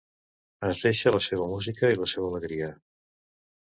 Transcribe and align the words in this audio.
Ens 0.67 0.81
deixa 0.85 1.13
la 1.17 1.21
seua 1.27 1.51
música 1.53 1.95
i 1.97 2.03
la 2.03 2.11
seua 2.17 2.35
alegria. 2.35 2.75